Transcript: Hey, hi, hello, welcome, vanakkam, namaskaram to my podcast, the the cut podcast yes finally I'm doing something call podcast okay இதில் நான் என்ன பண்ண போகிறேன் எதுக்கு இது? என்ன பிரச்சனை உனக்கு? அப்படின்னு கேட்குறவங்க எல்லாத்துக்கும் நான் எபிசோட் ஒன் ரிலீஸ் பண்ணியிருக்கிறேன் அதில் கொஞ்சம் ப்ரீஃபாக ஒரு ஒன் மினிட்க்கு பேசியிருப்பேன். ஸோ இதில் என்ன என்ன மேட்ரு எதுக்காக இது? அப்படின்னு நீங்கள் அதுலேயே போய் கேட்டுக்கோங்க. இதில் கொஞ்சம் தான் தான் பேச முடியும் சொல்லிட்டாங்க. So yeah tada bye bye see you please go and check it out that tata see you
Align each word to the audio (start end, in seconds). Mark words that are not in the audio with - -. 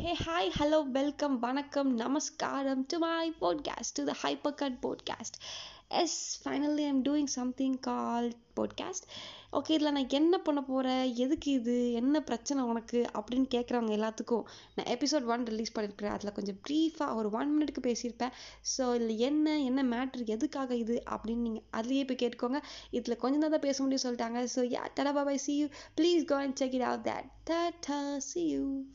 Hey, 0.00 0.14
hi, 0.14 0.48
hello, 0.48 0.86
welcome, 0.92 1.38
vanakkam, 1.42 1.88
namaskaram 2.00 2.86
to 2.86 2.98
my 2.98 3.34
podcast, 3.40 3.94
the 3.94 4.02
the 4.02 4.52
cut 4.54 4.78
podcast 4.82 5.36
yes 5.88 6.40
finally 6.44 6.78
I'm 6.78 7.02
doing 7.02 7.24
something 7.24 7.78
call 7.78 8.32
podcast 8.56 9.06
okay 9.52 9.70
இதில் 9.70 9.92
நான் 9.92 10.08
என்ன 10.08 10.38
பண்ண 10.38 10.62
போகிறேன் 10.62 11.14
எதுக்கு 11.14 11.52
இது? 11.52 11.92
என்ன 11.92 12.22
பிரச்சனை 12.22 12.64
உனக்கு? 12.64 13.06
அப்படின்னு 13.14 13.46
கேட்குறவங்க 13.54 13.92
எல்லாத்துக்கும் 13.98 14.44
நான் 14.74 14.86
எபிசோட் 14.86 15.24
ஒன் 15.24 15.44
ரிலீஸ் 15.44 15.78
பண்ணியிருக்கிறேன் 15.78 16.16
அதில் 16.16 16.32
கொஞ்சம் 16.32 16.58
ப்ரீஃபாக 16.68 17.14
ஒரு 17.14 17.30
ஒன் 17.30 17.62
மினிட்க்கு 17.62 17.86
பேசியிருப்பேன். 17.86 18.32
ஸோ 18.78 18.94
இதில் 18.94 19.16
என்ன 19.16 19.60
என்ன 19.60 19.82
மேட்ரு 19.82 20.26
எதுக்காக 20.26 20.74
இது? 20.74 21.02
அப்படின்னு 21.10 21.36
நீங்கள் 21.36 21.62
அதுலேயே 21.72 22.06
போய் 22.06 22.28
கேட்டுக்கோங்க. 22.28 22.62
இதில் 22.90 23.16
கொஞ்சம் 23.16 23.40
தான் 23.40 23.50
தான் 23.50 23.60
பேச 23.60 23.82
முடியும் 23.82 24.12
சொல்லிட்டாங்க. 24.12 24.46
So 24.54 24.58
yeah 24.58 24.88
tada 24.96 25.14
bye bye 25.14 25.34
see 25.34 25.56
you 25.56 25.66
please 26.00 26.24
go 26.24 26.36
and 26.36 26.54
check 26.54 26.74
it 26.74 26.82
out 26.82 27.08
that 27.08 27.50
tata 27.50 28.16
see 28.16 28.46
you 28.46 28.86